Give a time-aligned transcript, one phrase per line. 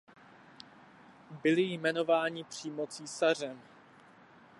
[1.43, 3.61] Byli jmenováni přímo císařem.